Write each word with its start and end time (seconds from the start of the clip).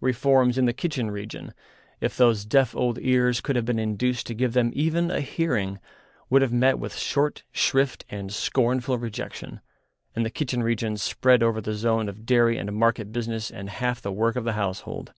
Reforms 0.00 0.58
in 0.58 0.66
the 0.66 0.72
kitchen 0.72 1.10
region, 1.10 1.52
if 2.00 2.16
those 2.16 2.44
deaf 2.44 2.72
old 2.76 3.00
ears 3.00 3.40
could 3.40 3.56
have 3.56 3.64
been 3.64 3.80
induced 3.80 4.28
to 4.28 4.34
give 4.34 4.52
them 4.52 4.70
even 4.76 5.10
a 5.10 5.20
hearing, 5.20 5.80
would 6.30 6.40
have 6.40 6.52
met 6.52 6.78
with 6.78 6.94
short 6.96 7.42
shrift 7.50 8.04
and 8.08 8.32
scornful 8.32 8.96
rejection, 8.96 9.60
and 10.14 10.24
the 10.24 10.30
kitchen 10.30 10.62
region 10.62 10.96
spread 10.96 11.42
over 11.42 11.60
the 11.60 11.74
zone 11.74 12.08
of 12.08 12.24
dairy 12.24 12.58
and 12.58 12.72
market 12.72 13.10
business 13.10 13.50
and 13.50 13.70
half 13.70 14.00
the 14.00 14.12
work 14.12 14.36
of 14.36 14.44
the 14.44 14.52
household. 14.52 15.12